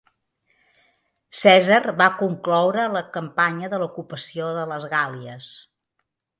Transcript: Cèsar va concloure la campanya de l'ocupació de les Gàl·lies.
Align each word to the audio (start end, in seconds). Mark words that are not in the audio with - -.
Cèsar 1.41 1.77
va 1.99 2.07
concloure 2.23 2.87
la 2.95 3.05
campanya 3.19 3.71
de 3.77 3.83
l'ocupació 3.85 4.51
de 4.59 4.67
les 4.75 4.93
Gàl·lies. 4.99 5.55